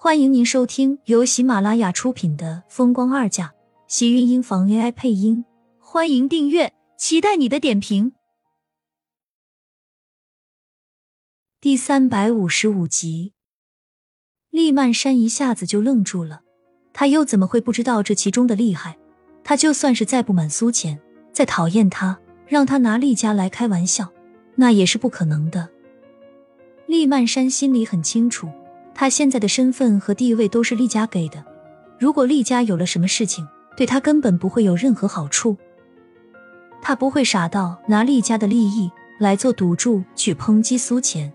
[0.00, 3.46] 欢迎您收听由喜马拉雅出品的《风光二嫁》，
[3.88, 5.44] 喜运音房 AI 配音。
[5.80, 8.12] 欢迎订阅，期待你的点评。
[11.60, 13.32] 第三百五十五集，
[14.50, 16.42] 厉曼山一下子就愣住了，
[16.92, 18.96] 他又怎么会不知道这其中的厉害？
[19.42, 21.00] 他就算是再不满苏浅，
[21.32, 24.12] 再讨厌他，让他拿厉家来开玩笑，
[24.54, 25.70] 那也是不可能的。
[26.86, 28.48] 厉曼山心里很清楚。
[29.00, 31.44] 他现在的身份和地位都是厉家给的，
[32.00, 35.56] 如果厉家有了什么事情，对他根本不会有任何好处。
[36.82, 41.32] 他不会傻到拿厉家的利益来做赌注去抨击苏浅，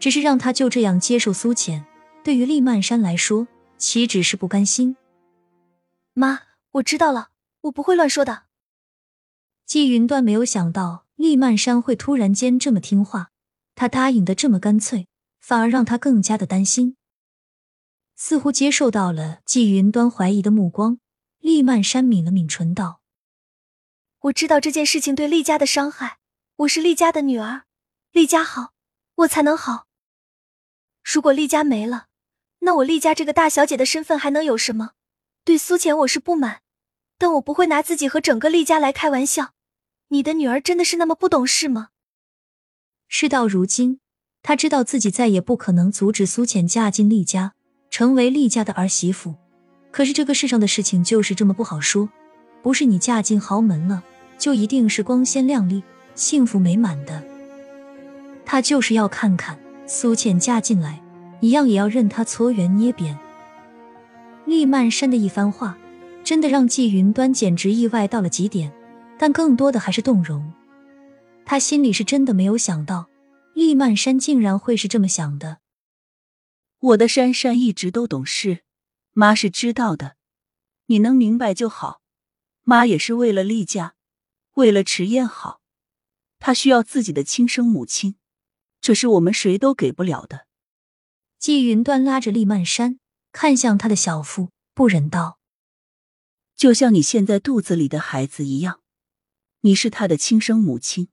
[0.00, 1.84] 只是让他就这样接受苏浅，
[2.24, 3.46] 对于厉曼山来说，
[3.76, 4.96] 岂止是不甘心。
[6.14, 7.28] 妈，我知道了，
[7.64, 8.44] 我不会乱说的。
[9.66, 13.28] 季云端没有想到厉曼山会突然间这么听话，
[13.74, 15.06] 他答应的这么干脆。
[15.42, 16.96] 反而让他更加的担心，
[18.14, 21.00] 似乎接受到了季云端怀疑的目光。
[21.40, 23.00] 厉曼山抿了抿唇道
[24.22, 26.18] ：“我知道这件事情对厉家的伤害，
[26.54, 27.64] 我是厉家的女儿，
[28.12, 28.72] 厉家好，
[29.16, 29.88] 我才能好。
[31.02, 32.06] 如果厉家没了，
[32.60, 34.92] 那我厉家这个大小姐的身份还能有什么？
[35.44, 36.62] 对苏浅我是不满，
[37.18, 39.54] 但我不会拿自己和整个厉家来开玩笑。
[40.08, 41.88] 你的女儿真的是那么不懂事吗？
[43.08, 43.98] 事到如今。”
[44.42, 47.52] 他知道自己再也不可能阻止苏浅嫁进厉家，
[47.90, 49.36] 成为厉家的儿媳妇。
[49.92, 52.08] 可是这个世上的事情就是这么不好说，
[52.62, 54.02] 不是你嫁进豪门了，
[54.38, 55.82] 就一定是光鲜亮丽、
[56.14, 57.22] 幸福美满的。
[58.44, 61.00] 他就是要看看苏浅嫁进来，
[61.40, 63.16] 一样也要任他搓圆捏扁。
[64.44, 65.78] 厉曼山的一番话，
[66.24, 68.72] 真的让季云端简直意外到了极点，
[69.16, 70.52] 但更多的还是动容。
[71.44, 73.06] 他心里是真的没有想到。
[73.62, 75.60] 厉曼山竟然会是这么想的。
[76.80, 78.64] 我的珊珊一直都懂事，
[79.12, 80.16] 妈是知道的，
[80.86, 82.02] 你能明白就好。
[82.62, 83.94] 妈也是为了厉家，
[84.54, 85.60] 为了迟燕好，
[86.40, 88.16] 她需要自己的亲生母亲，
[88.80, 90.48] 这是我们谁都给不了的。
[91.38, 92.98] 季云端拉着厉曼山，
[93.30, 95.38] 看向他的小腹，不忍道
[96.56, 98.80] ：“就像你现在肚子里的孩子一样，
[99.60, 101.08] 你是他的亲生母亲。”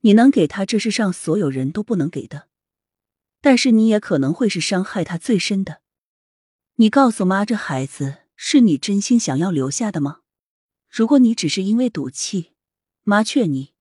[0.00, 2.48] 你能给他这世上所有人都不能给的，
[3.40, 5.82] 但是你也可能会是伤害他最深的。
[6.76, 10.20] 你告诉妈，这孩子是你真心想要留下的吗？
[10.88, 12.52] 如果你只是因为赌气，
[13.02, 13.74] 妈劝你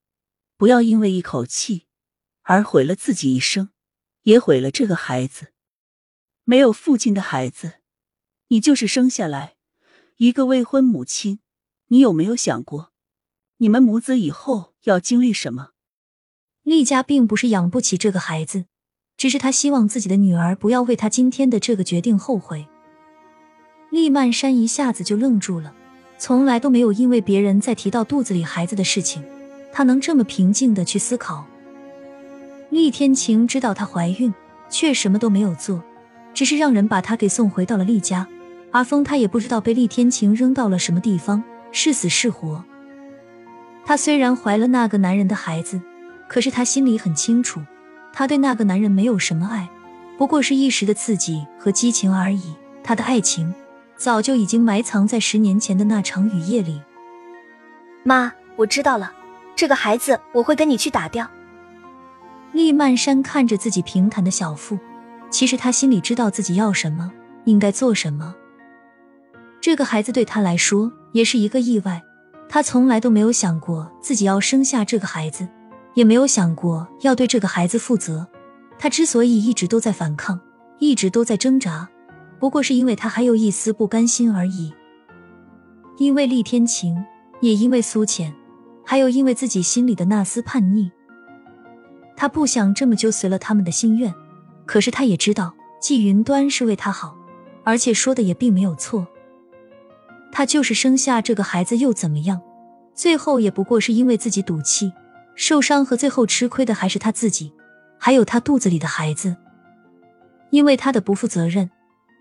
[0.58, 1.86] 不要因为一口气
[2.42, 3.70] 而毁了自己一生，
[4.24, 5.54] 也毁了这个孩子。
[6.44, 7.76] 没有父亲的孩子，
[8.48, 9.58] 你就是生下来
[10.16, 11.40] 一个未婚母亲，
[11.88, 12.92] 你有没有想过，
[13.58, 15.74] 你们母子以后要经历什么？
[16.68, 18.66] 厉家并不是养不起这个孩子，
[19.16, 22.68] 只是他希望自己的女儿不要为他今天的这个决定后悔。
[23.90, 25.74] 厉曼山一下子就愣住了，
[26.18, 29.24] 从来都没有因为别人在提到肚子里孩子的事情，
[29.72, 31.46] 他能这么平静的去思考。
[32.70, 34.34] 厉天晴知道她怀孕，
[34.70, 35.82] 却什么都没有做，
[36.34, 38.28] 只是让人把她给送回到了厉家。
[38.72, 41.42] 阿峰他也不知道被厉天晴扔到了什么地方，
[41.72, 42.66] 是死是活。
[43.86, 45.80] 她虽然怀了那个男人的孩子。
[46.28, 47.62] 可是他心里很清楚，
[48.12, 49.70] 他对那个男人没有什么爱，
[50.18, 52.56] 不过是一时的刺激和激情而已。
[52.84, 53.54] 他的爱情
[53.98, 56.82] 早就已经埋藏在十年前的那场雨夜里。
[58.04, 59.12] 妈，我知道了，
[59.56, 61.30] 这个孩子我会跟你去打掉。
[62.54, 64.80] 厉曼山看着自己平坦的小腹，
[65.30, 67.12] 其实他心里知道自己要什么，
[67.44, 68.34] 应该做什么。
[69.60, 72.02] 这个孩子对他来说也是一个意外，
[72.48, 75.46] 他从来都没有想过自己要生下这个孩子。
[75.98, 78.28] 也没有想过要对这个孩子负责。
[78.78, 80.40] 他之所以一直都在反抗，
[80.78, 81.90] 一直都在挣扎，
[82.40, 84.72] 不过是因为他还有一丝不甘心而已。
[85.98, 87.04] 因为厉天晴，
[87.42, 88.32] 也因为苏浅，
[88.86, 90.92] 还有因为自己心里的那丝叛逆。
[92.16, 94.14] 他不想这么就随了他们的心愿，
[94.68, 97.18] 可是他也知道季云端是为他好，
[97.64, 99.08] 而且说的也并没有错。
[100.32, 102.40] 他就是生下这个孩子又怎么样？
[102.94, 104.94] 最后也不过是因为自己赌气。
[105.38, 107.54] 受伤和最后吃亏的还是他自己，
[108.00, 109.38] 还有他肚子里的孩子。
[110.50, 111.70] 因为他的不负责任，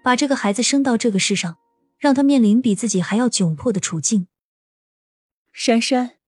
[0.04, 1.56] 把这个孩子生到这个世上，
[1.98, 4.28] 让他面临比自己还要窘迫的处境。
[5.52, 6.18] 珊珊，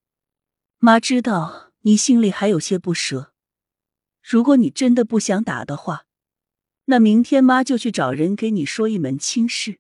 [0.78, 3.34] 妈知道你心里还有些不舍。
[4.22, 6.06] 如果你真的不想打的话，
[6.86, 9.78] 那明天妈就去找人给你说一门亲事。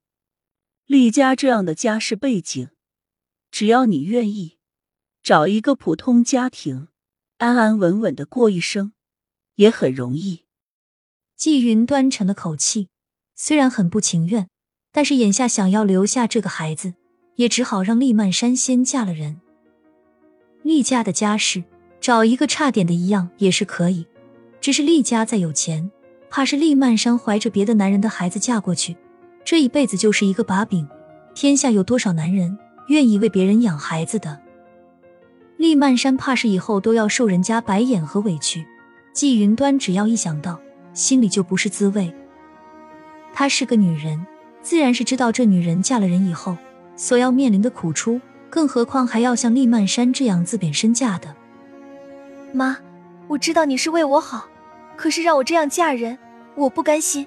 [0.84, 2.68] 厉家这样的家世背景，
[3.50, 4.58] 只要你愿意，
[5.22, 6.88] 找一个普通家庭。
[7.38, 8.92] 安安稳稳的过一生，
[9.54, 10.42] 也很容易。
[11.36, 12.88] 季云端沉了口气，
[13.36, 14.48] 虽然很不情愿，
[14.90, 16.94] 但是眼下想要留下这个孩子，
[17.36, 19.40] 也只好让厉曼山先嫁了人。
[20.64, 21.62] 厉家的家世，
[22.00, 24.04] 找一个差点的一样也是可以，
[24.60, 25.88] 只是厉家再有钱，
[26.28, 28.96] 怕是厉曼山怀着别的男人的孩子嫁过去，
[29.44, 30.88] 这一辈子就是一个把柄。
[31.36, 32.58] 天下有多少男人
[32.88, 34.42] 愿意为别人养孩子的？
[35.58, 38.64] 厉曼山怕是以后都要受人家白眼和委屈。
[39.12, 40.60] 季云端只要一想到，
[40.94, 42.14] 心里就不是滋味。
[43.34, 44.24] 她是个女人，
[44.62, 46.56] 自然是知道这女人嫁了人以后
[46.94, 51.34] 所要面临的苦楚，更何况还要像厉曼山这样自贬身价的。
[52.52, 52.78] 妈，
[53.26, 54.46] 我知道你是为我好，
[54.96, 56.16] 可是让我这样嫁人，
[56.54, 57.26] 我不甘心。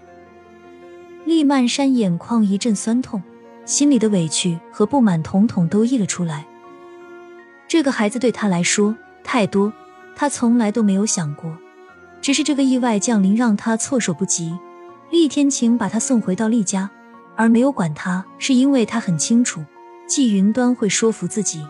[1.26, 3.22] 厉曼山眼眶一阵酸痛。
[3.64, 6.48] 心里的委屈和不满统统都溢了出来。
[7.72, 9.72] 这个孩子对他来说太多，
[10.14, 11.58] 他从来都没有想过。
[12.20, 14.60] 只是这个意外降临让他措手不及。
[15.10, 16.92] 厉天晴把他送回到厉家，
[17.38, 19.64] 而没有管他，是因为他很清楚
[20.06, 21.66] 季云端会说服自己。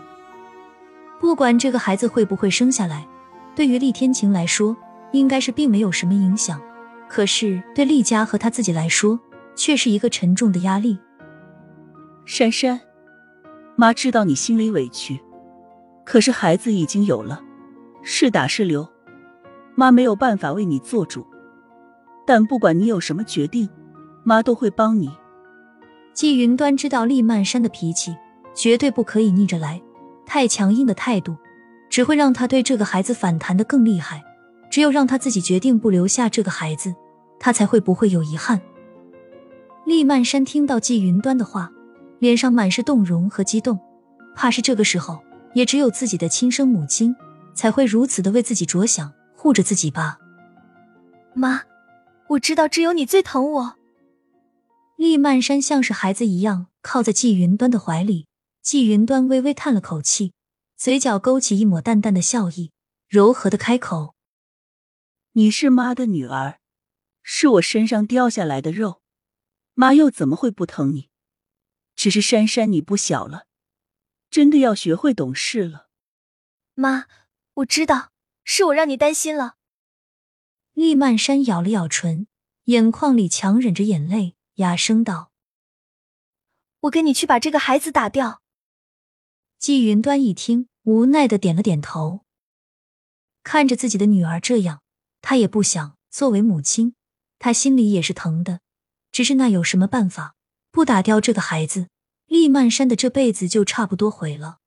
[1.20, 3.06] 不管这个孩子会不会生下来，
[3.54, 4.76] 对于厉天晴来说
[5.12, 6.60] 应该是并没有什么影响。
[7.08, 9.20] 可是对厉家和他自己来说，
[9.54, 10.98] 却是一个沉重的压力。
[12.24, 12.80] 珊珊，
[13.76, 15.20] 妈知道你心里委屈，
[16.04, 17.42] 可是孩子已经有了，
[18.02, 18.88] 是打是留，
[19.74, 21.26] 妈没有办法为你做主。
[22.26, 23.68] 但不管你有什么决定，
[24.24, 25.10] 妈都会帮你。
[26.12, 28.14] 季云端知道厉曼山的脾气，
[28.54, 29.80] 绝对不可以逆着来，
[30.26, 31.36] 太强硬的态度
[31.88, 34.22] 只会让他对这个孩子反弹的更厉害。
[34.70, 36.94] 只有让他自己决定不留下这个孩子，
[37.38, 38.60] 他才会不会有遗憾。
[39.84, 41.70] 厉曼山听到季云端的话。
[42.18, 43.76] 脸上满是动容和激动，
[44.32, 45.18] 怕是这个时候
[45.54, 47.14] 也只有自己的亲生母亲
[47.54, 50.18] 才会如此的为自己着想，护着自己吧。
[51.34, 51.62] 妈，
[52.28, 53.76] 我知道只有你最疼我。
[54.96, 58.26] 厉曼山像是孩子一样靠在季云端的怀里，
[58.62, 60.32] 季云端微微叹了口气，
[60.76, 62.70] 嘴角勾起一抹淡淡的笑意，
[63.08, 64.14] 柔和的开口
[65.32, 66.58] ：“你是妈的女儿，
[67.22, 69.00] 是我身上掉下来的肉，
[69.74, 71.08] 妈又怎么会不疼你？”
[71.96, 73.46] 只是珊珊，你不小了，
[74.32, 75.88] 真的要学会懂事了。
[76.74, 77.06] 妈，
[77.56, 78.12] 我知道
[78.44, 79.56] 是我让你担心了。
[80.72, 82.26] 厉曼山咬了咬唇，
[82.64, 85.32] 眼眶里强忍着眼泪，哑声道
[86.80, 88.40] ：“我跟你去把这个孩子打掉。”
[89.60, 92.24] 季云端一听，无奈的点了点头。
[93.42, 94.82] 看着自己的女儿这样，
[95.20, 95.98] 他也不想。
[96.10, 96.94] 作为母亲，
[97.38, 98.60] 他心里也是疼的。
[99.10, 100.36] 只是那有什么办法？
[100.70, 101.88] 不打掉这个孩子，
[102.32, 104.60] 厉曼山的这辈子就差不多毁了。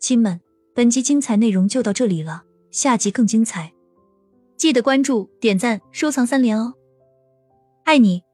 [0.00, 0.40] 亲们，
[0.74, 2.42] 本集精彩内容就到这里了，
[2.72, 3.72] 下集更精彩，
[4.56, 6.74] 记得关注、点赞、收藏三连哦！
[7.84, 8.24] 爱你。